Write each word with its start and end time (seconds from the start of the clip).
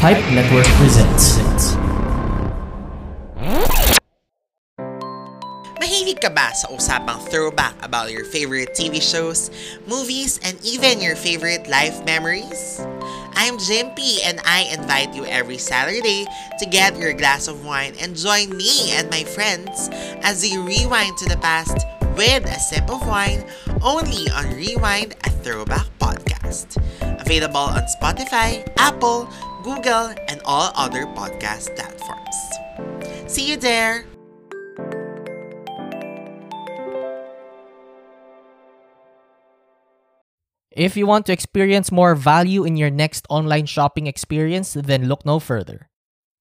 Pipe 0.00 0.24
Network 0.32 0.64
presents. 0.80 1.36
Mahilig 5.76 6.24
ka 6.24 6.32
ba 6.32 6.56
sa 6.56 6.72
usapang 6.72 7.20
throwback 7.28 7.76
about 7.84 8.08
your 8.08 8.24
favorite 8.24 8.72
TV 8.72 8.96
shows, 8.96 9.52
movies, 9.84 10.40
and 10.40 10.56
even 10.64 11.04
your 11.04 11.20
favorite 11.20 11.68
life 11.68 12.00
memories? 12.08 12.80
I'm 13.36 13.60
Jimpy 13.60 14.24
and 14.24 14.40
I 14.48 14.72
invite 14.72 15.12
you 15.12 15.28
every 15.28 15.60
Saturday 15.60 16.24
to 16.56 16.64
get 16.64 16.96
your 16.96 17.12
glass 17.12 17.44
of 17.44 17.68
wine 17.68 17.92
and 18.00 18.16
join 18.16 18.56
me 18.56 18.96
and 18.96 19.12
my 19.12 19.28
friends 19.28 19.92
as 20.24 20.40
we 20.40 20.56
rewind 20.56 21.20
to 21.20 21.28
the 21.28 21.36
past 21.44 21.76
with 22.16 22.48
a 22.48 22.56
sip 22.56 22.88
of 22.88 23.04
wine 23.04 23.44
only 23.84 24.32
on 24.32 24.48
Rewind 24.56 25.12
a 25.24 25.30
Throwback 25.44 25.92
Podcast. 26.00 26.80
Available 27.20 27.68
on 27.68 27.84
Spotify, 28.00 28.64
Apple, 28.80 29.28
Google, 29.62 30.14
and 30.28 30.40
all 30.44 30.72
other 30.74 31.06
podcast 31.06 31.74
platforms. 31.76 32.36
See 33.26 33.48
you 33.50 33.56
there! 33.56 34.04
If 40.70 40.96
you 40.96 41.06
want 41.06 41.26
to 41.26 41.32
experience 41.32 41.92
more 41.92 42.14
value 42.14 42.64
in 42.64 42.76
your 42.76 42.90
next 42.90 43.26
online 43.28 43.66
shopping 43.66 44.06
experience, 44.06 44.72
then 44.72 45.08
look 45.08 45.26
no 45.26 45.38
further. 45.38 45.90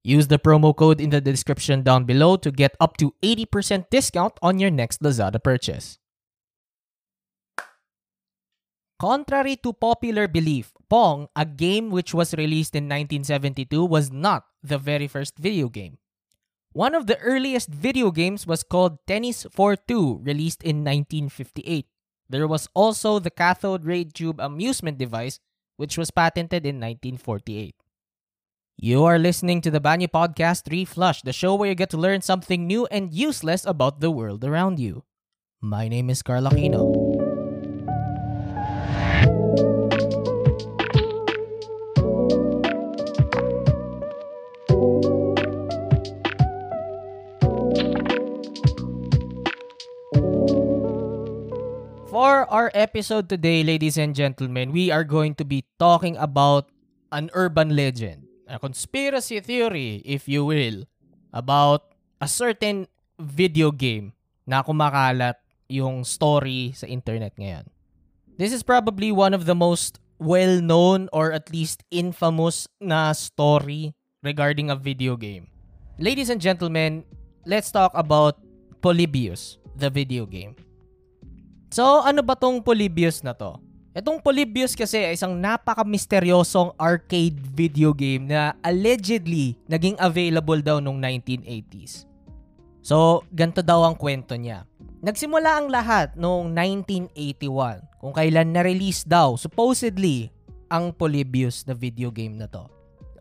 Use 0.04 0.28
the 0.28 0.40
promo 0.40 0.76
code 0.76 1.02
in 1.02 1.10
the 1.10 1.20
description 1.20 1.84
down 1.84 2.06
below 2.06 2.38
to 2.38 2.52
get 2.52 2.76
up 2.80 2.96
to 2.98 3.14
80% 3.22 3.90
discount 3.90 4.34
on 4.42 4.60
your 4.60 4.72
next 4.72 5.02
Lazada 5.02 5.44
purchase. 5.44 6.00
Contrary 9.00 9.56
to 9.56 9.72
popular 9.72 10.28
belief, 10.28 10.74
Pong, 10.90 11.30
a 11.34 11.46
game 11.46 11.90
which 11.90 12.14
was 12.14 12.34
released 12.34 12.76
in 12.76 12.84
1972, 12.84 13.86
was 13.86 14.12
not 14.12 14.44
the 14.62 14.78
very 14.78 15.08
first 15.08 15.38
video 15.38 15.70
game. 15.70 15.98
One 16.74 16.94
of 16.94 17.08
the 17.08 17.18
earliest 17.20 17.70
video 17.70 18.12
games 18.12 18.46
was 18.46 18.62
called 18.62 19.00
Tennis 19.08 19.48
for 19.52 19.78
Two, 19.78 20.20
released 20.22 20.62
in 20.64 20.84
1958. 20.84 21.88
There 22.28 22.46
was 22.46 22.68
also 22.76 23.20
the 23.20 23.32
cathode 23.32 23.86
ray 23.86 24.04
tube 24.04 24.42
amusement 24.42 24.98
device, 24.98 25.40
which 25.78 25.98
was 25.98 26.12
patented 26.12 26.66
in 26.66 26.76
1948. 26.76 27.76
You 28.76 29.06
are 29.06 29.18
listening 29.18 29.62
to 29.62 29.72
the 29.72 29.80
Banyo 29.80 30.12
Podcast 30.12 30.68
Reflush, 30.68 31.24
the 31.24 31.32
show 31.32 31.56
where 31.56 31.70
you 31.70 31.76
get 31.76 31.90
to 31.92 31.98
learn 31.98 32.22
something 32.22 32.68
new 32.68 32.86
and 32.92 33.14
useless 33.14 33.66
about 33.66 34.02
the 34.02 34.12
world 34.12 34.44
around 34.44 34.78
you. 34.78 35.04
My 35.62 35.88
name 35.88 36.10
is 36.10 36.22
Carl 36.22 36.44
Aquino. 36.44 37.09
For 52.20 52.44
our 52.52 52.68
episode 52.76 53.32
today, 53.32 53.64
ladies 53.64 53.96
and 53.96 54.12
gentlemen, 54.12 54.76
we 54.76 54.92
are 54.92 55.08
going 55.08 55.40
to 55.40 55.48
be 55.48 55.64
talking 55.80 56.20
about 56.20 56.68
an 57.16 57.32
urban 57.32 57.72
legend, 57.80 58.28
a 58.44 58.60
conspiracy 58.60 59.40
theory, 59.40 60.04
if 60.04 60.28
you 60.28 60.44
will, 60.44 60.84
about 61.32 61.96
a 62.20 62.28
certain 62.28 62.92
video 63.16 63.72
game 63.72 64.12
na 64.44 64.60
kumakalat 64.60 65.40
yung 65.72 66.04
story 66.04 66.76
sa 66.76 66.92
internet 66.92 67.40
ngayon. 67.40 67.72
This 68.36 68.52
is 68.52 68.68
probably 68.68 69.16
one 69.16 69.32
of 69.32 69.48
the 69.48 69.56
most 69.56 70.04
well-known 70.20 71.08
or 71.16 71.32
at 71.32 71.48
least 71.56 71.88
infamous 71.88 72.68
na 72.84 73.16
story 73.16 73.96
regarding 74.28 74.68
a 74.68 74.76
video 74.76 75.16
game. 75.16 75.48
Ladies 75.96 76.28
and 76.28 76.44
gentlemen, 76.44 77.08
let's 77.48 77.72
talk 77.72 77.96
about 77.96 78.44
Polybius, 78.84 79.56
the 79.80 79.88
video 79.88 80.28
game. 80.28 80.60
So, 81.70 82.02
ano 82.02 82.26
ba 82.26 82.34
tong 82.34 82.66
Polybius 82.66 83.22
na 83.22 83.38
to? 83.38 83.62
Itong 83.94 84.18
Polybius 84.26 84.74
kasi 84.74 85.06
ay 85.06 85.14
isang 85.14 85.38
napaka-misteryosong 85.38 86.74
arcade 86.82 87.38
video 87.54 87.94
game 87.94 88.26
na 88.26 88.58
allegedly 88.66 89.54
naging 89.70 89.94
available 90.02 90.58
daw 90.66 90.82
noong 90.82 90.98
1980s. 90.98 92.10
So, 92.82 93.22
ganito 93.30 93.62
daw 93.62 93.86
ang 93.86 93.94
kwento 93.94 94.34
niya. 94.34 94.66
Nagsimula 95.06 95.62
ang 95.62 95.68
lahat 95.70 96.18
noong 96.18 96.50
1981 97.14 98.02
kung 98.02 98.14
kailan 98.18 98.50
na-release 98.50 99.06
daw 99.06 99.38
supposedly 99.38 100.34
ang 100.74 100.90
Polybius 100.90 101.70
na 101.70 101.78
video 101.78 102.10
game 102.10 102.34
na 102.34 102.50
to. 102.50 102.66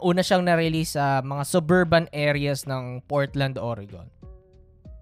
Una 0.00 0.24
siyang 0.24 0.46
na-release 0.46 0.96
sa 0.96 1.20
mga 1.20 1.44
suburban 1.44 2.08
areas 2.16 2.64
ng 2.64 3.04
Portland, 3.04 3.60
Oregon. 3.60 4.08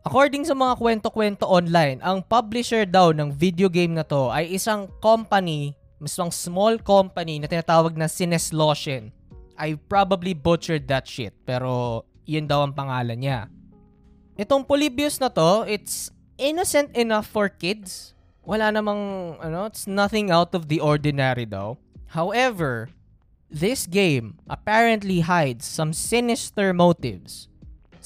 According 0.07 0.47
sa 0.47 0.55
mga 0.55 0.79
kwento-kwento 0.79 1.51
online, 1.51 1.99
ang 1.99 2.23
publisher 2.23 2.87
daw 2.87 3.11
ng 3.11 3.35
video 3.35 3.67
game 3.67 3.91
na 3.91 4.07
to 4.07 4.31
ay 4.31 4.55
isang 4.55 4.87
company, 5.03 5.75
isang 5.99 6.31
small 6.31 6.79
company 6.79 7.43
na 7.43 7.51
tinatawag 7.51 7.99
na 7.99 8.07
Sinesloshin. 8.07 9.11
I 9.59 9.75
probably 9.75 10.31
butchered 10.31 10.87
that 10.87 11.11
shit, 11.11 11.35
pero 11.43 12.07
yun 12.23 12.47
daw 12.47 12.63
ang 12.63 12.71
pangalan 12.71 13.19
niya. 13.19 13.51
Itong 14.39 14.63
Polybius 14.63 15.19
na 15.19 15.27
to, 15.27 15.67
it's 15.67 16.15
innocent 16.39 16.95
enough 16.95 17.27
for 17.27 17.51
kids. 17.51 18.15
Wala 18.47 18.71
namang, 18.71 19.35
ano, 19.43 19.67
it's 19.67 19.91
nothing 19.91 20.31
out 20.31 20.55
of 20.55 20.71
the 20.71 20.79
ordinary 20.79 21.51
daw. 21.51 21.75
However, 22.15 22.95
this 23.51 23.91
game 23.91 24.39
apparently 24.47 25.27
hides 25.27 25.67
some 25.67 25.91
sinister 25.91 26.71
motives 26.71 27.51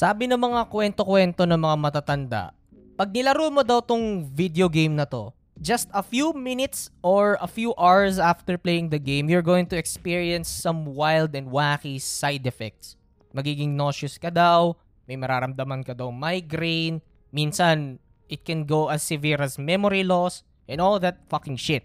sabi 0.01 0.25
ng 0.25 0.41
mga 0.41 0.73
kwento-kwento 0.73 1.45
ng 1.45 1.61
mga 1.61 1.77
matatanda, 1.77 2.57
pag 2.97 3.13
nilaro 3.13 3.53
mo 3.53 3.61
daw 3.61 3.85
tong 3.85 4.25
video 4.33 4.65
game 4.65 4.97
na 4.97 5.05
to, 5.05 5.29
just 5.61 5.93
a 5.93 6.01
few 6.01 6.33
minutes 6.33 6.89
or 7.05 7.37
a 7.37 7.45
few 7.45 7.77
hours 7.77 8.17
after 8.17 8.57
playing 8.57 8.89
the 8.89 8.97
game, 8.97 9.29
you're 9.29 9.45
going 9.45 9.69
to 9.69 9.77
experience 9.77 10.49
some 10.49 10.89
wild 10.97 11.37
and 11.37 11.53
wacky 11.53 12.01
side 12.01 12.49
effects. 12.49 12.97
Magiging 13.37 13.77
nauseous 13.77 14.17
ka 14.17 14.33
daw, 14.33 14.73
may 15.05 15.21
mararamdaman 15.21 15.85
ka 15.85 15.93
daw 15.93 16.09
migraine, 16.09 17.05
minsan 17.29 18.01
it 18.33 18.41
can 18.49 18.65
go 18.65 18.89
as 18.89 19.05
severe 19.05 19.37
as 19.37 19.61
memory 19.61 20.01
loss, 20.01 20.41
and 20.65 20.81
all 20.81 20.97
that 20.97 21.21
fucking 21.29 21.61
shit. 21.61 21.85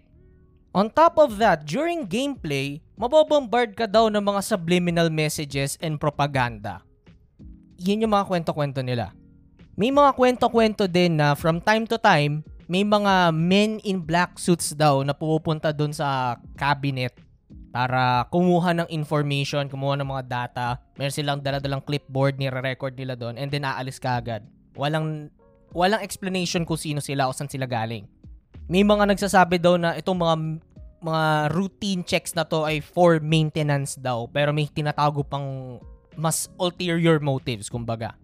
On 0.71 0.87
top 0.87 1.19
of 1.19 1.35
that, 1.43 1.67
during 1.67 2.07
gameplay, 2.07 2.79
mabobombard 2.95 3.75
ka 3.75 3.83
daw 3.83 4.07
ng 4.07 4.23
mga 4.23 4.39
subliminal 4.39 5.11
messages 5.11 5.75
and 5.83 5.99
propaganda 5.99 6.79
yun 7.79 8.03
yung 8.03 8.13
mga 8.13 8.27
kwento-kwento 8.27 8.79
nila. 8.81 9.11
May 9.75 9.91
mga 9.91 10.15
kwento-kwento 10.15 10.87
din 10.87 11.19
na 11.19 11.35
from 11.35 11.59
time 11.59 11.83
to 11.87 11.99
time, 11.99 12.43
may 12.65 12.81
mga 12.81 13.35
men 13.35 13.77
in 13.83 14.01
black 14.01 14.39
suits 14.39 14.73
daw 14.73 15.03
na 15.03 15.13
pupunta 15.13 15.75
doon 15.75 15.91
sa 15.91 16.39
cabinet 16.55 17.13
para 17.75 18.23
kumuha 18.31 18.71
ng 18.71 18.87
information, 18.87 19.67
kumuha 19.67 19.99
ng 19.99 20.07
mga 20.07 20.23
data. 20.25 20.67
Meron 20.95 21.11
silang 21.11 21.43
dala-dalang 21.43 21.83
clipboard, 21.83 22.39
nire-record 22.39 22.95
nila 22.95 23.19
doon, 23.19 23.35
and 23.35 23.51
then 23.51 23.67
aalis 23.67 23.99
ka 23.99 24.15
agad. 24.15 24.47
Walang, 24.79 25.27
walang 25.75 25.99
explanation 25.99 26.63
kung 26.63 26.79
sino 26.79 27.03
sila 27.03 27.27
o 27.27 27.35
saan 27.35 27.51
sila 27.51 27.67
galing. 27.67 28.07
May 28.71 28.87
mga 28.87 29.11
nagsasabi 29.11 29.59
daw 29.59 29.75
na 29.75 29.93
itong 29.99 30.17
mga 30.17 30.35
mga 31.05 31.25
routine 31.53 32.01
checks 32.01 32.33
na 32.33 32.47
to 32.47 32.65
ay 32.65 32.81
for 32.81 33.21
maintenance 33.21 33.99
daw, 33.99 34.25
pero 34.31 34.49
may 34.49 34.65
tinatago 34.65 35.21
pang 35.21 35.77
mas 36.17 36.51
ulterior 36.59 37.21
motives, 37.21 37.69
kumbaga. 37.69 38.15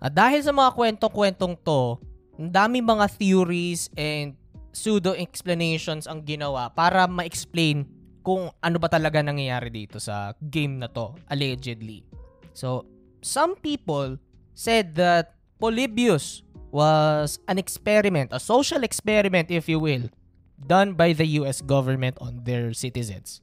At 0.00 0.16
dahil 0.16 0.40
sa 0.40 0.52
mga 0.52 0.70
kwento-kwentong 0.74 1.60
to, 1.60 2.00
ang 2.40 2.50
dami 2.50 2.80
mga 2.80 3.06
theories 3.20 3.92
and 3.98 4.32
pseudo-explanations 4.72 6.06
ang 6.06 6.24
ginawa 6.24 6.72
para 6.72 7.04
ma-explain 7.04 7.84
kung 8.24 8.52
ano 8.60 8.76
ba 8.78 8.88
talaga 8.88 9.20
nangyayari 9.20 9.68
dito 9.72 9.98
sa 10.00 10.32
game 10.38 10.80
na 10.80 10.88
to, 10.88 11.16
allegedly. 11.28 12.04
So, 12.52 12.84
some 13.20 13.56
people 13.60 14.16
said 14.56 14.96
that 14.96 15.36
Polybius 15.60 16.44
was 16.72 17.40
an 17.48 17.58
experiment, 17.58 18.32
a 18.32 18.40
social 18.40 18.84
experiment 18.84 19.50
if 19.50 19.68
you 19.68 19.80
will, 19.80 20.08
done 20.56 20.92
by 20.96 21.12
the 21.12 21.26
US 21.40 21.60
government 21.60 22.16
on 22.20 22.44
their 22.44 22.72
citizens. 22.72 23.40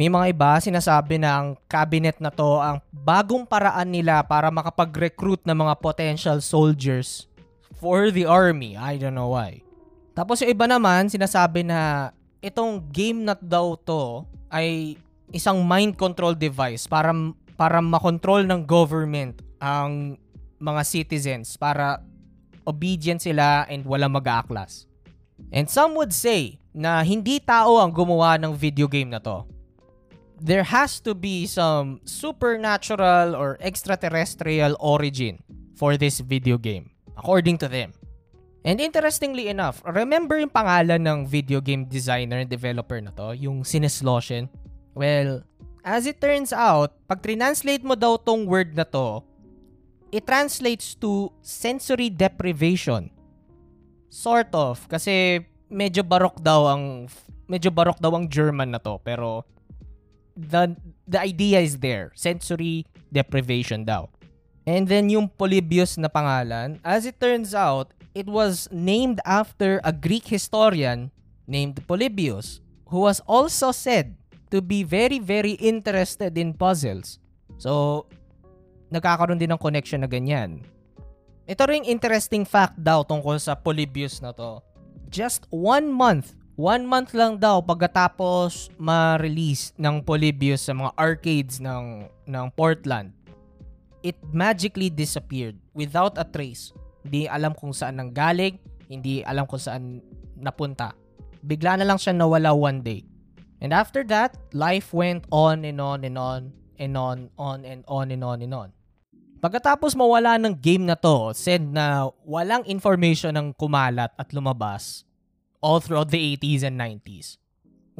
May 0.00 0.08
mga 0.08 0.32
iba 0.32 0.56
sinasabi 0.56 1.20
na 1.20 1.36
ang 1.36 1.48
cabinet 1.68 2.16
na 2.24 2.32
to 2.32 2.56
ang 2.56 2.80
bagong 2.88 3.44
paraan 3.44 3.92
nila 3.92 4.24
para 4.24 4.48
makapag-recruit 4.48 5.44
ng 5.44 5.52
mga 5.52 5.76
potential 5.76 6.40
soldiers 6.40 7.28
for 7.76 8.08
the 8.08 8.24
army. 8.24 8.80
I 8.80 8.96
don't 8.96 9.12
know 9.12 9.36
why. 9.36 9.60
Tapos 10.16 10.40
yung 10.40 10.56
iba 10.56 10.64
naman 10.64 11.12
sinasabi 11.12 11.68
na 11.68 12.16
itong 12.40 12.80
game 12.88 13.28
na 13.28 13.36
daw 13.36 13.76
to 13.76 14.24
ay 14.48 14.96
isang 15.36 15.60
mind 15.68 16.00
control 16.00 16.32
device 16.32 16.88
para 16.88 17.12
para 17.60 17.84
makontrol 17.84 18.48
ng 18.48 18.64
government 18.64 19.44
ang 19.60 20.16
mga 20.56 20.80
citizens 20.80 21.60
para 21.60 22.00
obedient 22.64 23.20
sila 23.20 23.68
and 23.68 23.84
wala 23.84 24.08
mag-aaklas. 24.08 24.88
And 25.52 25.68
some 25.68 25.92
would 26.00 26.16
say 26.16 26.56
na 26.72 27.04
hindi 27.04 27.36
tao 27.36 27.84
ang 27.84 27.92
gumawa 27.92 28.40
ng 28.40 28.56
video 28.56 28.88
game 28.88 29.12
na 29.12 29.20
to 29.20 29.59
there 30.40 30.64
has 30.64 30.98
to 31.04 31.12
be 31.12 31.44
some 31.44 32.00
supernatural 32.08 33.36
or 33.36 33.60
extraterrestrial 33.60 34.74
origin 34.80 35.44
for 35.76 36.00
this 36.00 36.20
video 36.20 36.56
game, 36.56 36.90
according 37.16 37.60
to 37.60 37.68
them. 37.68 37.92
And 38.64 38.80
interestingly 38.80 39.48
enough, 39.48 39.80
remember 39.84 40.40
yung 40.40 40.52
pangalan 40.52 41.04
ng 41.04 41.18
video 41.28 41.60
game 41.60 41.84
designer 41.84 42.40
and 42.40 42.48
developer 42.48 43.00
na 43.00 43.12
to, 43.16 43.36
yung 43.36 43.64
Sinesloshen? 43.64 44.48
Well, 44.92 45.44
as 45.84 46.04
it 46.04 46.20
turns 46.20 46.52
out, 46.52 46.92
pag 47.08 47.24
translate 47.24 47.84
mo 47.84 47.96
daw 47.96 48.20
tong 48.20 48.44
word 48.44 48.76
na 48.76 48.84
to, 48.84 49.24
it 50.12 50.28
translates 50.28 50.92
to 51.00 51.32
sensory 51.40 52.12
deprivation. 52.12 53.08
Sort 54.12 54.52
of, 54.52 54.84
kasi 54.88 55.40
medyo 55.72 56.04
barok 56.04 56.42
daw 56.42 56.68
ang 56.68 57.08
medyo 57.48 57.72
barok 57.72 57.96
daw 57.96 58.12
ang 58.12 58.28
German 58.28 58.76
na 58.76 58.80
to, 58.82 59.00
pero 59.00 59.46
the 60.36 60.76
the 61.06 61.20
idea 61.20 61.60
is 61.60 61.78
there, 61.78 62.12
sensory 62.14 62.86
deprivation 63.12 63.84
daw. 63.84 64.08
And 64.68 64.86
then 64.86 65.10
yung 65.10 65.32
Polybius 65.32 65.98
na 65.98 66.06
pangalan, 66.06 66.78
as 66.84 67.08
it 67.08 67.18
turns 67.18 67.56
out, 67.56 67.90
it 68.14 68.28
was 68.28 68.68
named 68.70 69.18
after 69.26 69.80
a 69.82 69.90
Greek 69.90 70.28
historian 70.28 71.10
named 71.50 71.82
Polybius 71.88 72.62
who 72.90 73.06
was 73.06 73.22
also 73.26 73.70
said 73.74 74.14
to 74.50 74.62
be 74.62 74.82
very 74.82 75.18
very 75.18 75.54
interested 75.58 76.34
in 76.38 76.54
puzzles. 76.54 77.18
So, 77.58 78.06
nagkakaroon 78.90 79.38
din 79.38 79.54
ng 79.54 79.60
connection 79.60 80.02
na 80.02 80.10
ganyan. 80.10 80.62
Ito 81.50 81.66
ring 81.66 81.86
interesting 81.86 82.46
fact 82.46 82.78
daw 82.78 83.02
tungkol 83.02 83.38
sa 83.42 83.58
Polybius 83.58 84.22
na 84.22 84.30
to. 84.30 84.62
Just 85.10 85.50
one 85.50 85.90
month, 85.90 86.38
one 86.60 86.84
month 86.84 87.16
lang 87.16 87.40
daw 87.40 87.64
pagkatapos 87.64 88.68
ma-release 88.76 89.72
ng 89.80 90.04
Polybius 90.04 90.68
sa 90.68 90.76
mga 90.76 90.92
arcades 90.92 91.56
ng, 91.56 92.04
ng 92.28 92.46
Portland, 92.52 93.16
it 94.04 94.20
magically 94.28 94.92
disappeared 94.92 95.56
without 95.72 96.20
a 96.20 96.24
trace. 96.28 96.76
Hindi 97.00 97.24
alam 97.24 97.56
kung 97.56 97.72
saan 97.72 97.96
nang 97.96 98.12
galing, 98.12 98.60
hindi 98.92 99.24
alam 99.24 99.48
kung 99.48 99.56
saan 99.56 100.04
napunta. 100.36 100.92
Bigla 101.40 101.80
na 101.80 101.88
lang 101.88 101.96
siya 101.96 102.12
nawala 102.12 102.52
one 102.52 102.84
day. 102.84 103.08
And 103.64 103.72
after 103.72 104.04
that, 104.12 104.36
life 104.52 104.92
went 104.92 105.24
on 105.32 105.64
and 105.64 105.80
on 105.80 106.04
and 106.04 106.20
on 106.20 106.52
and 106.76 106.92
on, 106.92 107.32
on 107.40 107.64
and 107.64 107.88
on 107.88 108.12
and 108.12 108.20
on 108.20 108.38
and 108.44 108.52
on. 108.52 108.68
Pagkatapos 109.40 109.96
mawala 109.96 110.36
ng 110.36 110.52
game 110.52 110.84
na 110.84 110.96
to, 111.00 111.32
said 111.32 111.64
na 111.64 112.12
walang 112.28 112.68
information 112.68 113.32
ng 113.32 113.56
kumalat 113.56 114.12
at 114.20 114.28
lumabas 114.36 115.08
all 115.60 115.80
throughout 115.80 116.08
the 116.08 116.36
80s 116.36 116.64
and 116.64 116.76
90s. 116.80 117.36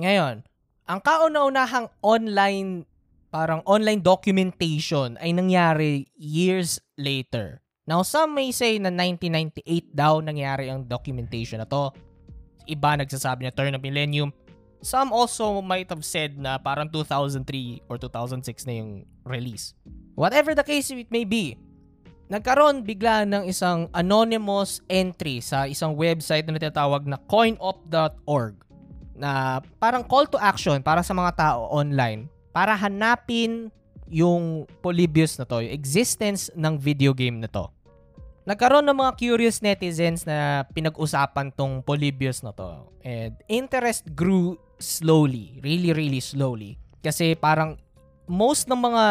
Ngayon, 0.01 0.45
ang 0.89 1.01
kauna-unahang 1.01 1.93
online 2.01 2.89
parang 3.31 3.63
online 3.63 4.03
documentation 4.03 5.15
ay 5.23 5.31
nangyari 5.31 6.11
years 6.19 6.83
later. 6.99 7.63
Now, 7.87 8.03
some 8.03 8.35
may 8.35 8.51
say 8.51 8.79
na 8.83 8.91
1998 8.91 9.95
daw 9.95 10.19
nangyari 10.19 10.71
ang 10.71 10.87
documentation 10.87 11.63
na 11.63 11.67
to. 11.67 11.95
Iba 12.67 12.99
nagsasabi 12.99 13.47
na 13.47 13.55
turn 13.55 13.75
of 13.75 13.83
millennium. 13.83 14.35
Some 14.83 15.15
also 15.15 15.63
might 15.63 15.91
have 15.91 16.03
said 16.07 16.39
na 16.39 16.59
parang 16.59 16.91
2003 16.91 17.87
or 17.91 17.99
2006 17.99 18.67
na 18.67 18.75
yung 18.83 19.05
release. 19.27 19.75
Whatever 20.15 20.55
the 20.55 20.67
case 20.67 20.91
it 20.91 21.11
may 21.11 21.27
be, 21.27 21.59
nagkaroon 22.31 22.87
bigla 22.87 23.27
ng 23.27 23.51
isang 23.51 23.91
anonymous 23.91 24.79
entry 24.87 25.43
sa 25.43 25.67
isang 25.67 25.99
website 25.99 26.47
na 26.47 26.55
natatawag 26.55 27.03
na 27.05 27.19
coinop.org 27.27 28.55
na 29.19 29.59
parang 29.83 30.07
call 30.07 30.31
to 30.31 30.39
action 30.39 30.79
para 30.81 31.03
sa 31.03 31.13
mga 31.13 31.35
tao 31.35 31.67
online 31.75 32.31
para 32.55 32.79
hanapin 32.79 33.69
yung 34.11 34.67
Polybius 34.83 35.39
na 35.39 35.47
to, 35.47 35.63
yung 35.63 35.75
existence 35.75 36.51
ng 36.55 36.79
video 36.79 37.11
game 37.11 37.43
na 37.43 37.51
to 37.51 37.67
nagkaroon 38.51 38.83
ng 38.83 38.99
mga 38.99 39.13
curious 39.15 39.61
netizens 39.61 40.25
na 40.25 40.67
pinag-usapan 40.73 41.53
tong 41.55 41.85
Polybius 41.85 42.43
na 42.43 42.51
to. 42.51 42.89
And 43.07 43.37
interest 43.47 44.11
grew 44.19 44.59
slowly, 44.81 45.61
really 45.63 45.93
really 45.93 46.19
slowly. 46.19 46.81
Kasi 46.99 47.37
parang 47.39 47.79
most 48.31 48.71
ng 48.71 48.79
mga 48.79 49.05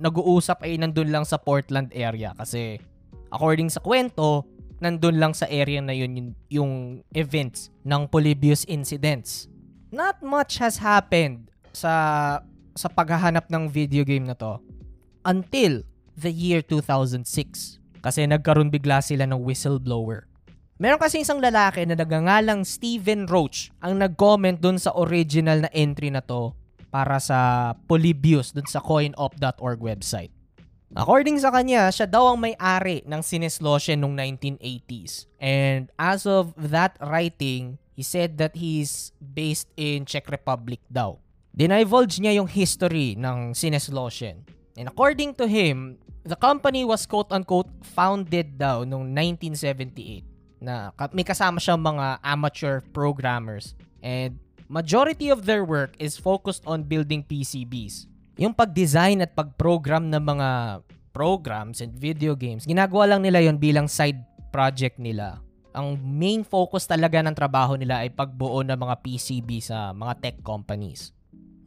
nag-uusap 0.00 0.64
ay 0.64 0.80
nandun 0.80 1.12
lang 1.12 1.28
sa 1.28 1.36
Portland 1.36 1.92
area 1.92 2.32
kasi 2.32 2.80
according 3.28 3.68
sa 3.68 3.84
kwento, 3.84 4.48
nandun 4.80 5.20
lang 5.20 5.36
sa 5.36 5.44
area 5.46 5.84
na 5.84 5.92
yun 5.92 6.16
yung, 6.16 6.30
yung 6.48 6.72
events 7.12 7.68
ng 7.84 8.08
Polybius 8.08 8.64
incidents. 8.64 9.46
Not 9.92 10.24
much 10.24 10.56
has 10.56 10.80
happened 10.80 11.52
sa 11.76 12.40
sa 12.72 12.88
paghahanap 12.88 13.52
ng 13.52 13.68
video 13.68 14.08
game 14.08 14.24
na 14.24 14.32
to 14.32 14.56
until 15.28 15.84
the 16.16 16.32
year 16.32 16.64
2006 16.64 17.20
kasi 18.00 18.24
nagkaroon 18.24 18.72
bigla 18.72 19.04
sila 19.04 19.28
ng 19.28 19.44
whistleblower. 19.44 20.24
Meron 20.80 20.98
kasi 20.98 21.22
isang 21.22 21.38
lalaki 21.38 21.84
na 21.84 21.94
nagangalang 21.94 22.64
Steven 22.64 23.28
Roach 23.28 23.70
ang 23.84 24.00
nag-comment 24.00 24.58
dun 24.58 24.80
sa 24.80 24.90
original 24.96 25.68
na 25.68 25.70
entry 25.70 26.08
na 26.08 26.24
to 26.24 26.56
para 26.92 27.16
sa 27.16 27.72
Polybius 27.88 28.52
dun 28.52 28.68
sa 28.68 28.84
coinop.org 28.84 29.80
website. 29.80 30.28
According 30.92 31.40
sa 31.40 31.48
kanya, 31.48 31.88
siya 31.88 32.04
daw 32.04 32.36
ang 32.36 32.38
may-ari 32.44 33.00
ng 33.08 33.24
Sinesloshen 33.24 34.04
noong 34.04 34.12
1980s. 34.36 35.24
And 35.40 35.88
as 35.96 36.28
of 36.28 36.52
that 36.60 37.00
writing, 37.00 37.80
he 37.96 38.04
said 38.04 38.36
that 38.36 38.60
he's 38.60 39.16
based 39.16 39.72
in 39.80 40.04
Czech 40.04 40.28
Republic 40.28 40.84
daw. 40.92 41.16
Dinivulge 41.56 42.20
niya 42.20 42.36
yung 42.36 42.48
history 42.48 43.16
ng 43.16 43.56
Sinesloshen. 43.56 44.44
And 44.76 44.84
according 44.84 45.40
to 45.40 45.48
him, 45.48 45.96
the 46.28 46.36
company 46.36 46.84
was 46.84 47.08
quote-unquote 47.08 47.72
founded 47.96 48.60
daw 48.60 48.84
noong 48.84 49.16
1978 49.16 50.28
na 50.62 50.92
may 51.10 51.24
kasama 51.26 51.56
siyang 51.56 51.80
mga 51.80 52.22
amateur 52.22 52.84
programmers 52.94 53.74
and 54.04 54.38
majority 54.72 55.28
of 55.28 55.44
their 55.44 55.68
work 55.68 55.92
is 56.00 56.16
focused 56.16 56.64
on 56.64 56.88
building 56.88 57.20
PCBs. 57.20 58.08
Yung 58.40 58.56
pag-design 58.56 59.20
at 59.20 59.36
pag-program 59.36 60.08
ng 60.08 60.24
mga 60.24 60.48
programs 61.12 61.84
and 61.84 61.92
video 61.92 62.32
games, 62.32 62.64
ginagawa 62.64 63.12
lang 63.12 63.20
nila 63.20 63.44
yon 63.44 63.60
bilang 63.60 63.84
side 63.84 64.16
project 64.48 64.96
nila. 64.96 65.44
Ang 65.76 66.00
main 66.00 66.40
focus 66.40 66.88
talaga 66.88 67.20
ng 67.20 67.36
trabaho 67.36 67.76
nila 67.76 68.00
ay 68.00 68.08
pagbuo 68.08 68.64
ng 68.64 68.76
mga 68.80 68.96
PCB 69.04 69.60
sa 69.60 69.92
mga 69.92 70.12
tech 70.24 70.36
companies. 70.40 71.12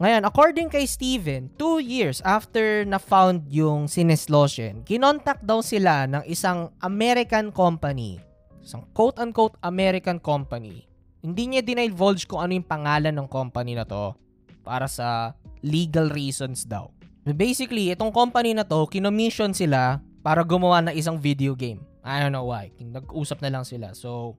Ngayon, 0.01 0.25
according 0.25 0.67
kay 0.67 0.89
Steven, 0.89 1.47
two 1.55 1.79
years 1.79 2.25
after 2.25 2.83
na-found 2.89 3.45
yung 3.53 3.85
Sinesloshen, 3.85 4.81
kinontak 4.81 5.45
daw 5.45 5.61
sila 5.61 6.09
ng 6.09 6.25
isang 6.25 6.73
American 6.81 7.53
company. 7.53 8.17
Isang 8.65 8.89
quote-unquote 8.97 9.61
American 9.61 10.17
company. 10.17 10.94
Hindi 11.25 11.57
niya 11.57 11.65
dinivulge 11.65 12.29
kung 12.29 12.45
ano 12.45 12.53
yung 12.53 12.69
pangalan 12.69 13.09
ng 13.17 13.25
company 13.25 13.73
na 13.73 13.81
to 13.81 14.13
para 14.61 14.85
sa 14.85 15.33
legal 15.65 16.13
reasons 16.13 16.69
daw. 16.69 16.93
Basically, 17.25 17.89
itong 17.89 18.13
company 18.13 18.53
na 18.53 18.61
to, 18.61 18.85
kinomission 18.85 19.49
sila 19.49 19.97
para 20.21 20.45
gumawa 20.45 20.85
ng 20.85 20.93
isang 20.93 21.17
video 21.17 21.57
game. 21.57 21.81
I 22.05 22.21
don't 22.21 22.29
know 22.29 22.45
why. 22.45 22.69
Nag-usap 22.77 23.41
na 23.41 23.49
lang 23.49 23.65
sila. 23.65 23.97
So, 23.97 24.37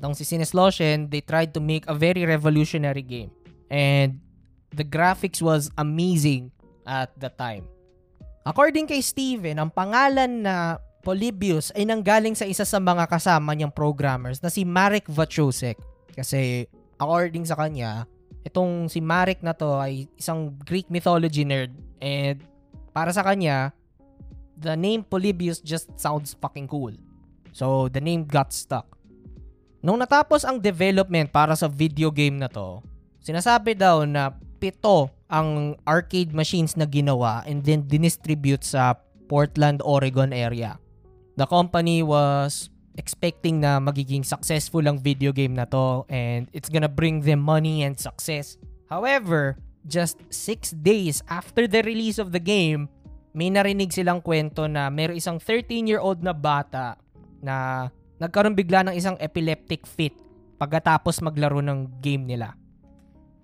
itong 0.00 0.16
si 0.16 0.24
Sinesloshen, 0.24 1.12
they 1.12 1.20
tried 1.20 1.52
to 1.52 1.60
make 1.60 1.84
a 1.84 1.92
very 1.92 2.24
revolutionary 2.24 3.04
game. 3.04 3.28
And 3.68 4.16
the 4.72 4.88
graphics 4.88 5.44
was 5.44 5.68
amazing 5.76 6.48
at 6.88 7.12
the 7.20 7.28
time. 7.28 7.68
According 8.48 8.88
kay 8.88 9.04
Steven, 9.04 9.60
ang 9.60 9.68
pangalan 9.68 10.48
na 10.48 10.80
Polybius 11.04 11.68
ay 11.76 11.84
nanggaling 11.84 12.32
sa 12.32 12.48
isa 12.48 12.64
sa 12.64 12.80
mga 12.80 13.04
kasama 13.10 13.52
niyang 13.52 13.74
programmers 13.74 14.40
na 14.40 14.48
si 14.48 14.64
Marek 14.64 15.04
Wachosek. 15.12 15.76
Kasi 16.12 16.68
according 17.00 17.48
sa 17.48 17.58
kanya, 17.58 18.06
itong 18.46 18.88
si 18.92 19.02
Marek 19.02 19.40
na 19.40 19.56
to 19.56 19.78
ay 19.78 20.06
isang 20.18 20.54
Greek 20.66 20.86
mythology 20.92 21.42
nerd 21.46 21.72
and 22.02 22.42
para 22.92 23.10
sa 23.10 23.24
kanya, 23.24 23.72
the 24.58 24.76
name 24.76 25.02
Polybius 25.02 25.58
just 25.64 25.90
sounds 25.98 26.36
fucking 26.38 26.68
cool. 26.68 26.92
So, 27.52 27.88
the 27.92 28.00
name 28.00 28.24
got 28.24 28.52
stuck. 28.52 28.88
Nung 29.82 30.00
natapos 30.00 30.46
ang 30.46 30.62
development 30.62 31.34
para 31.34 31.52
sa 31.58 31.68
video 31.68 32.08
game 32.08 32.38
na 32.38 32.48
to, 32.48 32.80
sinasabi 33.20 33.76
daw 33.76 34.06
na 34.06 34.32
pito 34.62 35.10
ang 35.26 35.74
arcade 35.82 36.30
machines 36.30 36.78
na 36.78 36.86
ginawa 36.86 37.42
and 37.44 37.66
then 37.66 37.82
dinistribute 37.84 38.62
sa 38.62 38.94
Portland, 39.26 39.82
Oregon 39.82 40.30
area. 40.30 40.78
The 41.34 41.48
company 41.48 42.04
was 42.04 42.71
expecting 43.00 43.62
na 43.62 43.80
magiging 43.80 44.24
successful 44.24 44.84
ang 44.84 45.00
video 45.00 45.32
game 45.32 45.56
na 45.56 45.64
to 45.64 46.04
and 46.12 46.48
it's 46.52 46.68
gonna 46.68 46.90
bring 46.90 47.24
them 47.24 47.40
money 47.40 47.86
and 47.86 47.96
success. 47.96 48.60
However, 48.92 49.56
just 49.88 50.20
6 50.28 50.76
days 50.84 51.24
after 51.26 51.64
the 51.66 51.80
release 51.82 52.20
of 52.20 52.30
the 52.30 52.42
game, 52.42 52.86
may 53.32 53.48
narinig 53.48 53.96
silang 53.96 54.20
kwento 54.20 54.68
na 54.68 54.92
may 54.92 55.08
isang 55.16 55.40
13-year-old 55.40 56.20
na 56.20 56.36
bata 56.36 57.00
na 57.40 57.88
nagkaroon 58.20 58.52
bigla 58.54 58.84
ng 58.86 58.94
isang 58.94 59.16
epileptic 59.18 59.88
fit 59.88 60.14
pagkatapos 60.60 61.24
maglaro 61.24 61.58
ng 61.64 61.88
game 62.04 62.28
nila. 62.28 62.54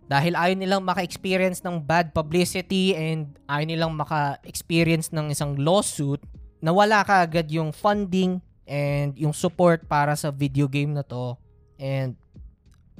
dahil 0.09 0.35
ayaw 0.35 0.57
nilang 0.57 0.83
maka-experience 0.89 1.61
ng 1.61 1.85
bad 1.85 2.17
publicity 2.17 2.97
and 2.97 3.37
ayaw 3.45 3.69
nilang 3.69 3.93
maka-experience 3.93 5.13
ng 5.13 5.29
isang 5.29 5.53
lawsuit, 5.61 6.25
nawala 6.65 7.05
ka 7.05 7.29
agad 7.29 7.53
yung 7.53 7.71
funding 7.77 8.41
and 8.69 9.17
yung 9.17 9.33
support 9.33 9.89
para 9.89 10.13
sa 10.15 10.29
video 10.29 10.69
game 10.69 10.93
na 10.93 11.03
to. 11.03 11.35
And 11.81 12.15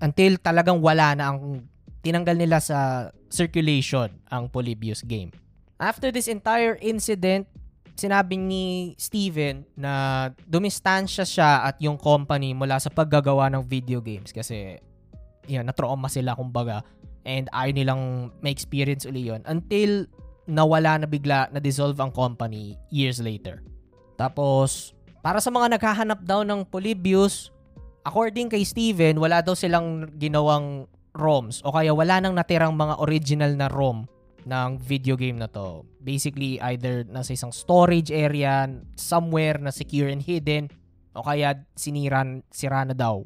until 0.01 0.41
talagang 0.41 0.81
wala 0.81 1.13
na 1.13 1.31
ang 1.31 1.69
tinanggal 2.01 2.35
nila 2.41 2.59
sa 2.59 3.11
circulation 3.29 4.09
ang 4.33 4.49
Polybius 4.49 5.05
game. 5.05 5.29
After 5.77 6.09
this 6.09 6.27
entire 6.27 6.81
incident, 6.81 7.47
sinabi 7.95 8.41
ni 8.41 8.95
Steven 8.97 9.67
na 9.77 10.27
dumistansya 10.49 11.29
siya 11.29 11.69
at 11.69 11.77
yung 11.85 12.01
company 12.01 12.57
mula 12.57 12.81
sa 12.81 12.89
paggagawa 12.89 13.53
ng 13.53 13.63
video 13.69 14.01
games 14.01 14.33
kasi 14.33 14.81
yun, 15.51 15.67
na-trauma 15.67 16.09
sila 16.09 16.39
kumbaga 16.39 16.81
and 17.27 17.51
ayaw 17.53 17.75
nilang 17.75 18.03
may 18.41 18.55
experience 18.55 19.05
uli 19.05 19.29
yun 19.29 19.43
until 19.51 20.07
nawala 20.49 20.97
na 21.03 21.07
bigla 21.11 21.53
na 21.53 21.61
dissolve 21.61 21.99
ang 22.01 22.09
company 22.09 22.79
years 22.89 23.21
later. 23.21 23.61
Tapos, 24.17 24.97
para 25.29 25.45
sa 25.45 25.53
mga 25.53 25.77
naghahanap 25.77 26.25
daw 26.25 26.41
ng 26.41 26.65
Polybius, 26.73 27.53
according 28.01 28.49
kay 28.49 28.65
Steven, 28.65 29.21
wala 29.21 29.45
daw 29.45 29.53
silang 29.53 30.09
ginawang 30.17 30.89
ROMs 31.13 31.61
o 31.69 31.77
kaya 31.77 31.93
wala 31.93 32.17
nang 32.17 32.33
natirang 32.33 32.73
mga 32.73 32.97
original 32.97 33.53
na 33.53 33.69
ROM 33.69 34.09
ng 34.49 34.71
video 34.81 35.21
game 35.21 35.37
na 35.37 35.45
to. 35.45 35.85
Basically, 36.01 36.57
either 36.73 37.05
nasa 37.05 37.37
isang 37.37 37.53
storage 37.53 38.09
area, 38.09 38.73
somewhere 38.97 39.61
na 39.61 39.69
secure 39.69 40.09
and 40.09 40.25
hidden, 40.25 40.73
o 41.13 41.21
kaya 41.21 41.61
siniran, 41.77 42.41
sira 42.49 42.89
na 42.89 42.97
daw. 42.97 43.21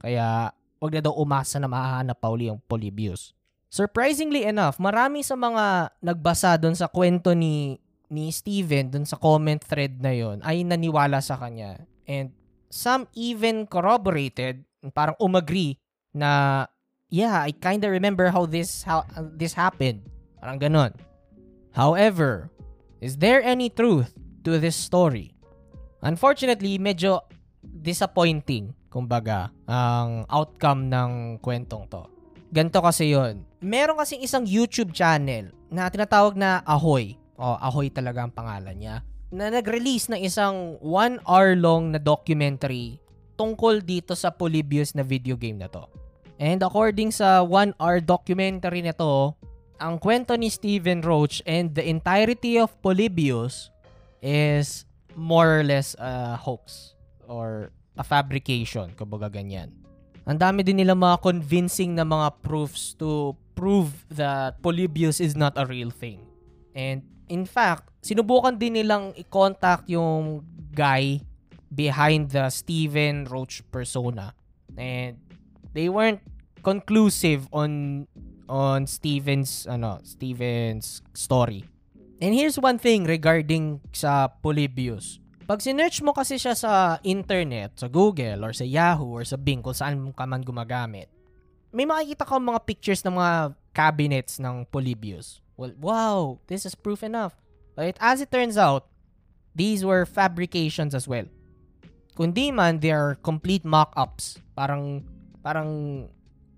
Kaya, 0.00 0.56
wag 0.80 0.92
na 0.96 1.04
daw 1.04 1.12
umasa 1.20 1.60
na 1.60 1.68
mahahanap 1.68 2.16
pa 2.16 2.32
uli 2.32 2.48
yung 2.48 2.64
Polybius. 2.64 3.36
Surprisingly 3.68 4.48
enough, 4.48 4.80
marami 4.80 5.20
sa 5.20 5.36
mga 5.36 5.92
nagbasa 6.00 6.56
doon 6.56 6.72
sa 6.72 6.88
kwento 6.88 7.36
ni 7.36 7.76
ni 8.12 8.28
Steven 8.28 8.92
doon 8.92 9.08
sa 9.08 9.16
comment 9.16 9.56
thread 9.56 9.96
na 10.04 10.12
yon 10.12 10.44
ay 10.44 10.60
naniwala 10.68 11.24
sa 11.24 11.40
kanya. 11.40 11.80
And 12.04 12.36
some 12.68 13.08
even 13.16 13.64
corroborated, 13.64 14.68
parang 14.92 15.16
umagree 15.16 15.80
na 16.12 16.64
yeah, 17.08 17.40
I 17.40 17.56
kinda 17.56 17.88
remember 17.88 18.28
how 18.28 18.44
this 18.44 18.84
how 18.84 19.08
this 19.32 19.56
happened. 19.56 20.04
Parang 20.36 20.60
ganun. 20.60 20.92
However, 21.72 22.52
is 23.00 23.16
there 23.16 23.40
any 23.40 23.72
truth 23.72 24.12
to 24.44 24.60
this 24.60 24.76
story? 24.76 25.32
Unfortunately, 26.04 26.76
medyo 26.76 27.24
disappointing, 27.62 28.76
kumbaga, 28.92 29.48
ang 29.64 30.28
outcome 30.28 30.92
ng 30.92 31.40
kwentong 31.40 31.88
to. 31.88 32.04
Ganto 32.52 32.84
kasi 32.84 33.16
yon. 33.16 33.46
Meron 33.62 33.96
kasing 33.96 34.20
isang 34.20 34.44
YouTube 34.44 34.92
channel 34.92 35.48
na 35.72 35.88
tinatawag 35.88 36.36
na 36.36 36.60
Ahoy. 36.68 37.16
O, 37.42 37.58
Ahoy 37.58 37.90
talaga 37.90 38.22
ang 38.22 38.30
pangalan 38.30 38.78
niya. 38.78 39.02
Na 39.34 39.50
nag-release 39.50 40.06
ng 40.14 40.22
isang 40.22 40.78
one 40.78 41.18
hour 41.26 41.58
long 41.58 41.90
na 41.90 41.98
documentary 41.98 43.02
tungkol 43.34 43.82
dito 43.82 44.14
sa 44.14 44.30
Polybius 44.30 44.94
na 44.94 45.02
video 45.02 45.34
game 45.34 45.58
na 45.58 45.66
to. 45.66 45.82
And 46.38 46.62
according 46.62 47.10
sa 47.10 47.42
one 47.42 47.74
hour 47.82 47.98
documentary 47.98 48.86
na 48.86 48.94
to, 48.94 49.34
ang 49.82 49.98
kwento 49.98 50.38
ni 50.38 50.46
Steven 50.46 51.02
Roach 51.02 51.42
and 51.42 51.74
the 51.74 51.82
entirety 51.82 52.62
of 52.62 52.70
Polybius 52.78 53.74
is 54.22 54.86
more 55.18 55.58
or 55.58 55.64
less 55.66 55.98
a 55.98 56.38
hoax 56.38 56.94
or 57.26 57.74
a 57.98 58.06
fabrication, 58.06 58.94
kumbaga 58.94 59.26
ganyan. 59.26 59.74
Ang 60.22 60.38
dami 60.38 60.62
din 60.62 60.78
nila 60.78 60.94
mga 60.94 61.18
convincing 61.18 61.98
na 61.98 62.06
mga 62.06 62.38
proofs 62.46 62.94
to 62.94 63.34
prove 63.58 64.06
that 64.06 64.62
Polybius 64.62 65.18
is 65.18 65.34
not 65.34 65.58
a 65.58 65.66
real 65.66 65.90
thing. 65.90 66.22
And 66.72 67.04
in 67.28 67.44
fact, 67.44 67.92
sinubukan 68.04 68.56
din 68.56 68.80
nilang 68.80 69.12
i-contact 69.16 69.88
yung 69.88 70.44
guy 70.72 71.20
behind 71.72 72.32
the 72.32 72.48
Steven 72.48 73.28
Roach 73.28 73.64
persona. 73.72 74.36
And 74.76 75.20
they 75.72 75.88
weren't 75.88 76.20
conclusive 76.64 77.48
on 77.52 78.04
on 78.48 78.84
Steven's 78.84 79.64
ano, 79.68 80.00
Steven's 80.04 81.00
story. 81.12 81.64
And 82.22 82.36
here's 82.36 82.56
one 82.56 82.78
thing 82.78 83.02
regarding 83.02 83.82
sa 83.90 84.30
Polybius. 84.30 85.18
Pag 85.42 85.58
sinearch 85.58 85.98
mo 86.06 86.14
kasi 86.14 86.38
siya 86.38 86.54
sa 86.54 87.02
internet, 87.02 87.74
sa 87.74 87.90
Google, 87.90 88.46
or 88.46 88.54
sa 88.54 88.62
Yahoo, 88.62 89.18
or 89.18 89.26
sa 89.26 89.34
Bing, 89.34 89.58
kung 89.58 89.74
saan 89.74 90.14
ka 90.14 90.22
man 90.22 90.46
gumagamit, 90.46 91.10
may 91.74 91.82
makikita 91.82 92.22
ka 92.22 92.38
mga 92.38 92.62
pictures 92.62 93.02
ng 93.02 93.18
mga 93.18 93.58
cabinets 93.74 94.38
ng 94.38 94.62
Polybius. 94.70 95.41
Well, 95.56 95.72
wow, 95.78 96.38
this 96.46 96.64
is 96.64 96.74
proof 96.74 97.02
enough. 97.02 97.36
But 97.76 97.96
as 98.00 98.20
it 98.20 98.30
turns 98.30 98.56
out, 98.56 98.88
these 99.54 99.84
were 99.84 100.04
fabrications 100.04 100.94
as 100.94 101.08
well. 101.08 101.24
Kundi 102.16 102.52
man, 102.52 102.80
they 102.80 102.92
are 102.92 103.16
complete 103.24 103.64
mock-ups. 103.64 104.40
Parang, 104.56 105.04
parang 105.40 106.08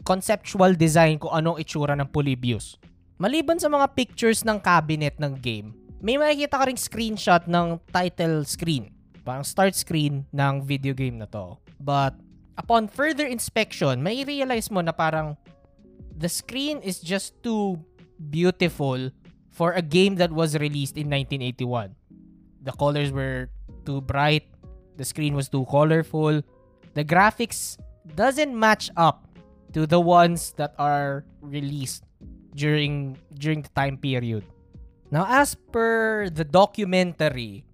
conceptual 0.02 0.74
design 0.74 1.18
kung 1.18 1.30
anong 1.30 1.62
itsura 1.62 1.94
ng 1.94 2.10
Polybius. 2.10 2.76
Maliban 3.18 3.62
sa 3.62 3.70
mga 3.70 3.94
pictures 3.94 4.42
ng 4.42 4.58
cabinet 4.58 5.14
ng 5.22 5.38
game, 5.38 5.70
may 6.02 6.18
makikita 6.18 6.58
ka 6.58 6.64
ring 6.66 6.76
screenshot 6.76 7.42
ng 7.46 7.78
title 7.94 8.42
screen. 8.44 8.90
Parang 9.24 9.46
start 9.46 9.72
screen 9.72 10.26
ng 10.34 10.60
video 10.60 10.92
game 10.92 11.16
na 11.16 11.30
to. 11.30 11.56
But 11.80 12.18
upon 12.58 12.92
further 12.92 13.24
inspection, 13.24 14.02
may 14.02 14.26
realize 14.26 14.68
mo 14.68 14.82
na 14.84 14.92
parang 14.92 15.38
the 16.12 16.28
screen 16.28 16.84
is 16.84 17.00
just 17.00 17.38
too 17.40 17.80
beautiful 18.18 19.11
for 19.50 19.73
a 19.73 19.83
game 19.83 20.16
that 20.16 20.33
was 20.33 20.59
released 20.59 20.97
in 20.97 21.11
1981. 21.11 21.94
The 22.62 22.73
colors 22.73 23.12
were 23.12 23.50
too 23.85 24.00
bright, 24.00 24.49
the 24.97 25.04
screen 25.04 25.35
was 25.35 25.49
too 25.49 25.66
colorful, 25.71 26.42
the 26.94 27.04
graphics 27.04 27.78
doesn't 28.14 28.54
match 28.54 28.90
up 28.97 29.28
to 29.73 29.87
the 29.87 30.00
ones 30.00 30.54
that 30.56 30.75
are 30.78 31.25
released 31.42 32.04
during 32.54 33.18
during 33.35 33.62
the 33.62 33.73
time 33.75 33.99
period. 33.99 34.47
Now, 35.11 35.26
as 35.28 35.54
per 35.54 36.30
the 36.30 36.47
documentary, 36.47 37.66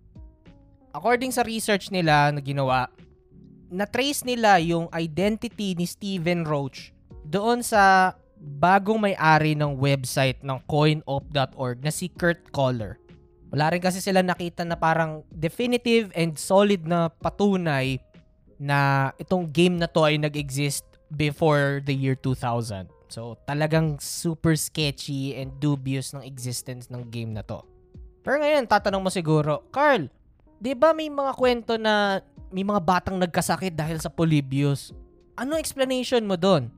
according 0.92 1.32
sa 1.32 1.44
research 1.44 1.92
nila 1.92 2.32
na 2.32 2.40
ginawa, 2.40 2.88
na-trace 3.70 4.26
nila 4.26 4.58
yung 4.58 4.90
identity 4.92 5.78
ni 5.78 5.86
Steven 5.86 6.42
Roach 6.42 6.90
doon 7.22 7.62
sa 7.62 8.12
bagong 8.40 9.04
may-ari 9.04 9.52
ng 9.52 9.76
website 9.76 10.40
ng 10.40 10.56
coinop.org 10.64 11.76
na 11.84 11.92
si 11.92 12.08
Kurt 12.08 12.48
Kohler. 12.48 12.96
Wala 13.52 13.76
rin 13.76 13.82
kasi 13.84 14.00
sila 14.00 14.24
nakita 14.24 14.64
na 14.64 14.80
parang 14.80 15.20
definitive 15.28 16.08
and 16.16 16.40
solid 16.40 16.88
na 16.88 17.12
patunay 17.12 18.00
na 18.56 19.10
itong 19.20 19.44
game 19.52 19.76
na 19.76 19.90
to 19.90 20.08
ay 20.08 20.16
nag-exist 20.16 20.86
before 21.12 21.84
the 21.84 21.92
year 21.92 22.16
2000. 22.16 22.88
So, 23.10 23.34
talagang 23.42 23.98
super 23.98 24.54
sketchy 24.54 25.34
and 25.34 25.50
dubious 25.58 26.14
ng 26.14 26.22
existence 26.22 26.86
ng 26.88 27.10
game 27.10 27.34
na 27.34 27.42
to. 27.42 27.66
Pero 28.22 28.38
ngayon, 28.38 28.70
tatanong 28.70 29.02
mo 29.02 29.10
siguro, 29.10 29.66
Carl, 29.74 30.06
di 30.62 30.78
ba 30.78 30.94
may 30.94 31.10
mga 31.10 31.32
kwento 31.34 31.74
na 31.74 32.22
may 32.54 32.62
mga 32.62 32.78
batang 32.78 33.18
nagkasakit 33.18 33.74
dahil 33.74 33.98
sa 33.98 34.12
Polybius? 34.12 34.94
Ano 35.34 35.58
explanation 35.58 36.22
mo 36.22 36.38
doon? 36.38 36.70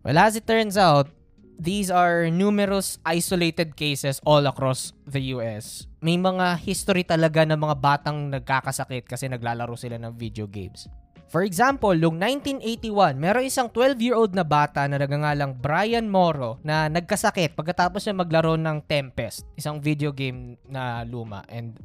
Well, 0.00 0.16
as 0.16 0.32
it 0.32 0.48
turns 0.48 0.80
out, 0.80 1.12
these 1.60 1.92
are 1.92 2.32
numerous 2.32 2.96
isolated 3.04 3.76
cases 3.76 4.16
all 4.24 4.48
across 4.48 4.96
the 5.04 5.20
US. 5.36 5.84
May 6.00 6.16
mga 6.16 6.56
history 6.56 7.04
talaga 7.04 7.44
ng 7.44 7.60
mga 7.60 7.76
batang 7.76 8.32
nagkakasakit 8.32 9.04
kasi 9.04 9.28
naglalaro 9.28 9.76
sila 9.76 10.00
ng 10.00 10.16
video 10.16 10.48
games. 10.48 10.88
For 11.30 11.46
example, 11.46 11.94
noong 11.94 12.18
1981, 12.58 13.14
meron 13.14 13.46
isang 13.46 13.70
12-year-old 13.70 14.34
na 14.34 14.42
bata 14.42 14.88
na 14.88 14.98
nagangalang 14.98 15.54
Brian 15.54 16.10
Moro 16.10 16.58
na 16.66 16.90
nagkasakit 16.90 17.54
pagkatapos 17.54 18.02
niya 18.02 18.18
maglaro 18.18 18.58
ng 18.58 18.82
Tempest, 18.88 19.46
isang 19.54 19.78
video 19.78 20.10
game 20.10 20.58
na 20.66 21.06
luma 21.06 21.46
and 21.46 21.78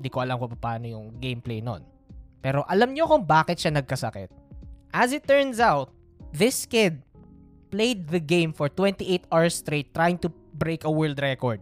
di 0.00 0.08
ko 0.08 0.24
alam 0.24 0.40
kung 0.40 0.54
paano 0.56 0.88
yung 0.88 1.18
gameplay 1.20 1.60
nun. 1.60 1.84
Pero 2.40 2.64
alam 2.70 2.94
niyo 2.94 3.10
kung 3.10 3.26
bakit 3.26 3.60
siya 3.60 3.74
nagkasakit. 3.74 4.32
As 4.96 5.12
it 5.12 5.28
turns 5.28 5.60
out, 5.60 5.92
this 6.32 6.64
kid 6.64 7.04
played 7.68 8.08
the 8.08 8.22
game 8.22 8.54
for 8.54 8.70
28 8.70 9.26
hours 9.30 9.60
straight 9.60 9.92
trying 9.92 10.16
to 10.22 10.30
break 10.56 10.86
a 10.86 10.92
world 10.92 11.18
record. 11.18 11.60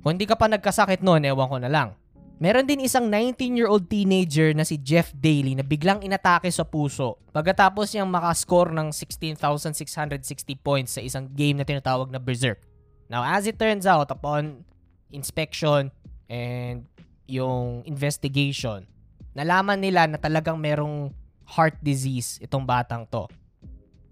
Kung 0.00 0.16
hindi 0.16 0.24
ka 0.24 0.36
pa 0.38 0.48
nagkasakit 0.48 1.04
noon, 1.04 1.28
ewan 1.28 1.48
ko 1.50 1.58
na 1.60 1.68
lang. 1.68 1.92
Meron 2.40 2.64
din 2.64 2.80
isang 2.80 3.04
19-year-old 3.12 3.84
teenager 3.84 4.56
na 4.56 4.64
si 4.64 4.80
Jeff 4.80 5.12
Daly 5.12 5.52
na 5.52 5.60
biglang 5.60 6.00
inatake 6.00 6.48
sa 6.48 6.64
puso 6.64 7.20
pagkatapos 7.36 7.92
niyang 7.92 8.08
makascore 8.08 8.72
ng 8.72 8.88
16,660 8.96 10.56
points 10.56 10.96
sa 10.96 11.04
isang 11.04 11.28
game 11.28 11.60
na 11.60 11.68
tinatawag 11.68 12.08
na 12.08 12.16
Berserk. 12.16 12.64
Now, 13.12 13.28
as 13.28 13.44
it 13.44 13.60
turns 13.60 13.84
out, 13.84 14.08
upon 14.08 14.64
inspection 15.12 15.92
and 16.32 16.88
yung 17.28 17.84
investigation, 17.84 18.88
nalaman 19.36 19.84
nila 19.84 20.08
na 20.08 20.16
talagang 20.16 20.56
merong 20.56 21.12
heart 21.44 21.76
disease 21.84 22.40
itong 22.40 22.64
batang 22.64 23.04
to. 23.10 23.28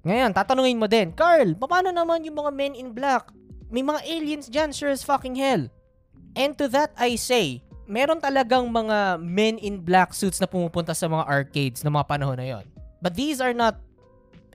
Ngayon, 0.08 0.32
tatanungin 0.32 0.80
mo 0.80 0.88
din, 0.88 1.12
Carl, 1.12 1.52
paano 1.52 1.92
naman 1.92 2.24
yung 2.24 2.40
mga 2.40 2.48
men 2.56 2.72
in 2.72 2.96
black? 2.96 3.28
May 3.68 3.84
mga 3.84 4.00
aliens 4.08 4.48
dyan, 4.48 4.72
sure 4.72 4.88
as 4.88 5.04
fucking 5.04 5.36
hell. 5.36 5.68
And 6.32 6.56
to 6.56 6.64
that 6.72 6.96
I 6.96 7.20
say, 7.20 7.60
meron 7.84 8.24
talagang 8.24 8.72
mga 8.72 9.20
men 9.20 9.60
in 9.60 9.84
black 9.84 10.16
suits 10.16 10.40
na 10.40 10.48
pumupunta 10.48 10.96
sa 10.96 11.12
mga 11.12 11.28
arcades 11.28 11.84
ng 11.84 11.92
mga 11.92 12.08
panahon 12.08 12.40
na 12.40 12.48
yon. 12.48 12.64
But 13.04 13.20
these 13.20 13.44
are 13.44 13.52
not 13.52 13.84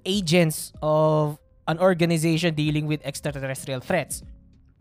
agents 0.10 0.74
of 0.82 1.38
an 1.70 1.78
organization 1.78 2.58
dealing 2.58 2.90
with 2.90 3.06
extraterrestrial 3.06 3.78
threats. 3.78 4.26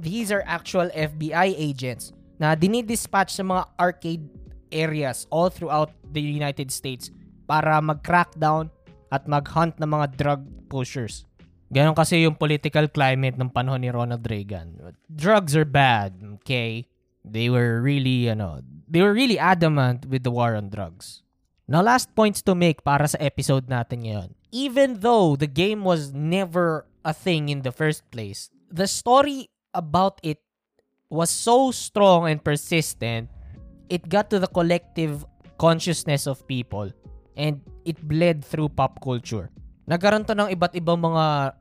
These 0.01 0.33
are 0.33 0.41
actual 0.49 0.89
FBI 0.97 1.53
agents 1.53 2.17
na 2.41 2.57
dinidispatch 2.57 3.37
sa 3.37 3.45
mga 3.45 3.69
arcade 3.77 4.25
areas 4.73 5.29
all 5.29 5.53
throughout 5.53 5.93
the 6.17 6.25
United 6.25 6.73
States 6.73 7.13
para 7.45 7.77
mag-crackdown 7.85 8.73
at 9.13 9.29
mag-hunt 9.29 9.77
ng 9.77 9.91
mga 9.93 10.07
drug 10.17 10.41
pushers. 10.73 11.29
Ganon 11.69 11.93
kasi 11.93 12.25
yung 12.25 12.41
political 12.41 12.89
climate 12.89 13.37
ng 13.37 13.53
panahon 13.53 13.85
ni 13.85 13.93
Ronald 13.93 14.25
Reagan. 14.25 14.81
Drugs 15.09 15.53
are 15.53 15.69
bad, 15.69 16.17
okay? 16.41 16.89
They 17.25 17.53
were 17.53 17.85
really, 17.85 18.33
ano, 18.33 18.65
they 18.89 19.05
were 19.05 19.13
really 19.13 19.37
adamant 19.37 20.09
with 20.09 20.25
the 20.25 20.33
war 20.33 20.57
on 20.57 20.73
drugs. 20.73 21.21
Now, 21.69 21.81
last 21.81 22.13
points 22.13 22.45
to 22.45 22.53
make 22.53 22.85
para 22.85 23.09
sa 23.09 23.17
episode 23.21 23.69
natin 23.73 24.05
ngayon. 24.05 24.29
Even 24.53 25.01
though 25.01 25.37
the 25.37 25.49
game 25.49 25.85
was 25.85 26.13
never 26.13 26.85
a 27.05 27.17
thing 27.17 27.49
in 27.49 27.65
the 27.65 27.73
first 27.73 28.05
place, 28.13 28.53
the 28.69 28.85
story 28.85 29.49
about 29.73 30.21
it 30.21 30.45
was 31.09 31.33
so 31.33 31.73
strong 31.73 32.29
and 32.29 32.45
persistent, 32.45 33.33
it 33.89 34.09
got 34.13 34.29
to 34.29 34.37
the 34.37 34.49
collective 34.49 35.25
consciousness 35.57 36.29
of 36.29 36.45
people 36.45 36.93
and 37.37 37.61
it 37.85 37.97
bled 38.05 38.45
through 38.45 38.69
pop 38.69 39.01
culture. 39.01 39.49
Nagkaroon 39.87 40.23
to 40.27 40.35
ng 40.39 40.51
iba't 40.55 40.75
ibang 40.79 41.01
mga 41.03 41.59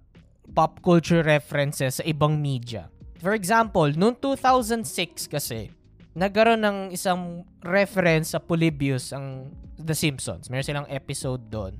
pop 0.53 0.77
culture 0.83 1.25
references 1.25 2.01
sa 2.01 2.03
ibang 2.05 2.37
media. 2.37 2.91
For 3.21 3.33
example, 3.37 3.89
noong 3.93 4.17
2006 4.17 5.29
kasi, 5.29 5.69
nagkaroon 6.17 6.61
ng 6.61 6.77
isang 6.93 7.45
reference 7.63 8.33
sa 8.33 8.39
Polybius 8.41 9.13
ang 9.15 9.49
The 9.77 9.95
Simpsons. 9.95 10.49
Meron 10.49 10.65
silang 10.65 10.89
episode 10.89 11.41
doon 11.49 11.77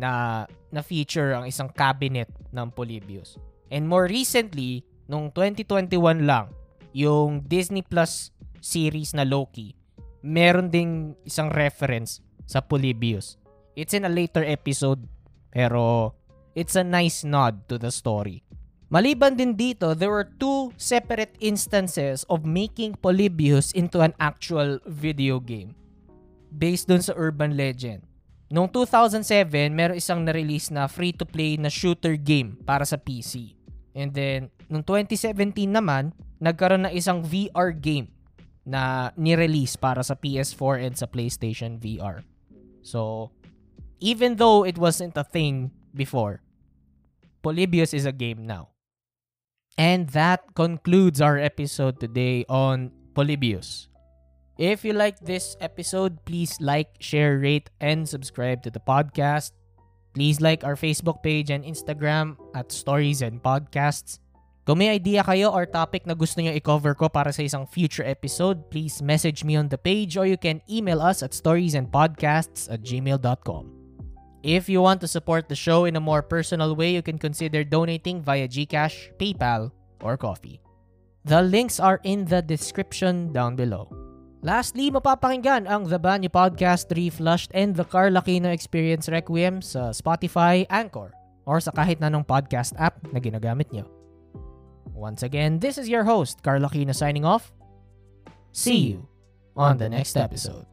na 0.00 0.44
na-feature 0.72 1.36
ang 1.36 1.44
isang 1.44 1.68
cabinet 1.68 2.28
ng 2.52 2.72
Polybius. 2.72 3.36
And 3.68 3.84
more 3.84 4.08
recently, 4.08 4.84
nung 5.08 5.32
2021 5.32 6.24
lang, 6.24 6.52
yung 6.92 7.44
Disney 7.44 7.84
Plus 7.84 8.32
series 8.60 9.12
na 9.12 9.24
Loki, 9.24 9.76
meron 10.24 10.72
ding 10.72 11.16
isang 11.24 11.52
reference 11.52 12.20
sa 12.48 12.60
Polybius. 12.60 13.36
It's 13.72 13.96
in 13.96 14.04
a 14.04 14.12
later 14.12 14.44
episode, 14.44 15.08
pero 15.52 16.16
it's 16.56 16.74
a 16.74 16.82
nice 16.82 17.22
nod 17.22 17.68
to 17.68 17.76
the 17.76 17.92
story. 17.92 18.42
Maliban 18.92 19.36
din 19.40 19.56
dito, 19.56 19.96
there 19.96 20.12
were 20.12 20.28
two 20.36 20.68
separate 20.76 21.32
instances 21.40 22.28
of 22.28 22.44
making 22.44 22.92
Polybius 23.00 23.72
into 23.72 24.04
an 24.04 24.12
actual 24.20 24.76
video 24.84 25.40
game 25.40 25.72
based 26.52 26.92
dun 26.92 27.00
sa 27.00 27.16
urban 27.16 27.56
legend. 27.56 28.04
Noong 28.52 28.68
2007, 28.68 29.72
meron 29.72 29.96
isang 29.96 30.20
na-release 30.28 30.68
na 30.68 30.84
free-to-play 30.84 31.56
na 31.56 31.72
shooter 31.72 32.20
game 32.20 32.60
para 32.68 32.84
sa 32.84 33.00
PC. 33.00 33.56
And 33.96 34.12
then, 34.12 34.52
noong 34.68 34.84
2017 34.84 35.72
naman, 35.72 36.12
nagkaroon 36.36 36.84
na 36.84 36.92
isang 36.92 37.24
VR 37.24 37.72
game 37.72 38.12
na 38.68 39.08
ni-release 39.16 39.80
para 39.80 40.04
sa 40.04 40.12
PS4 40.12 40.84
and 40.84 40.94
sa 41.00 41.08
PlayStation 41.08 41.80
VR. 41.80 42.20
So, 42.84 43.32
even 44.02 44.36
though 44.36 44.66
it 44.66 44.76
wasn't 44.76 45.16
a 45.16 45.22
thing 45.22 45.70
before, 45.94 46.42
Polybius 47.40 47.94
is 47.94 48.04
a 48.04 48.12
game 48.12 48.44
now. 48.44 48.74
And 49.78 50.10
that 50.10 50.54
concludes 50.54 51.22
our 51.22 51.38
episode 51.38 52.02
today 52.02 52.44
on 52.50 52.90
Polybius. 53.14 53.88
If 54.58 54.84
you 54.84 54.92
like 54.92 55.18
this 55.22 55.56
episode, 55.62 56.18
please 56.26 56.60
like, 56.60 57.00
share, 57.00 57.38
rate, 57.38 57.70
and 57.80 58.06
subscribe 58.06 58.62
to 58.64 58.70
the 58.70 58.82
podcast. 58.82 59.52
Please 60.12 60.42
like 60.42 60.62
our 60.62 60.76
Facebook 60.76 61.22
page 61.22 61.48
and 61.48 61.64
Instagram 61.64 62.36
at 62.54 62.70
Stories 62.70 63.22
and 63.22 63.42
Podcasts. 63.42 64.18
Kung 64.66 64.78
may 64.78 64.90
idea 64.94 65.24
kayo 65.24 65.50
or 65.50 65.66
topic 65.66 66.06
na 66.06 66.14
gusto 66.14 66.38
nyo 66.38 66.52
i-cover 66.52 66.94
ko 66.94 67.08
para 67.08 67.32
sa 67.32 67.42
isang 67.42 67.66
future 67.66 68.06
episode, 68.06 68.70
please 68.70 69.02
message 69.02 69.42
me 69.42 69.56
on 69.56 69.66
the 69.72 69.80
page 69.80 70.14
or 70.14 70.28
you 70.28 70.38
can 70.38 70.62
email 70.70 71.02
us 71.02 71.24
at 71.24 71.34
storiesandpodcasts 71.34 72.70
at 72.70 72.84
gmail.com. 72.84 73.81
If 74.42 74.66
you 74.68 74.82
want 74.82 74.98
to 75.02 75.08
support 75.08 75.46
the 75.46 75.54
show 75.54 75.86
in 75.86 75.94
a 75.94 76.02
more 76.02 76.22
personal 76.22 76.74
way, 76.74 76.90
you 76.90 77.02
can 77.02 77.18
consider 77.18 77.62
donating 77.62 78.22
via 78.26 78.50
GCash, 78.50 79.14
PayPal, 79.14 79.70
or 80.02 80.18
Coffee. 80.18 80.58
The 81.22 81.42
links 81.42 81.78
are 81.78 82.02
in 82.02 82.26
the 82.26 82.42
description 82.42 83.30
down 83.30 83.54
below. 83.54 83.86
Lastly, 84.42 84.90
mapapakinggan 84.90 85.70
ang 85.70 85.86
The 85.86 86.02
Banyo 86.02 86.26
Podcast 86.26 86.90
Reflushed 86.90 87.54
and 87.54 87.78
The 87.78 87.86
Carl 87.86 88.18
Aquino 88.18 88.50
Experience 88.50 89.06
Requiem 89.06 89.62
sa 89.62 89.94
Spotify, 89.94 90.66
Anchor, 90.66 91.14
or 91.46 91.62
sa 91.62 91.70
kahit 91.70 92.02
nanong 92.02 92.26
podcast 92.26 92.74
app 92.82 92.98
na 93.14 93.22
ginagamit 93.22 93.70
nyo. 93.70 93.86
Once 94.90 95.22
again, 95.22 95.62
this 95.62 95.78
is 95.78 95.86
your 95.86 96.02
host, 96.02 96.42
Carl 96.42 96.66
Aquino 96.66 96.90
signing 96.90 97.22
off. 97.22 97.54
See 98.50 98.90
you 98.90 99.06
on 99.54 99.78
the 99.78 99.86
next 99.86 100.18
episode. 100.18 100.66